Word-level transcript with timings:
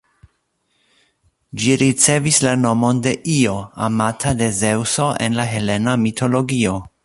Ĝi 1.63 1.75
ricevis 1.81 2.39
la 2.47 2.53
nomon 2.61 3.03
de 3.09 3.13
Io, 3.35 3.53
amata 3.89 4.33
de 4.41 4.49
Zeŭso 4.61 5.11
en 5.27 5.39
la 5.41 5.47
helena 5.55 5.97
mitologio. 6.07 6.77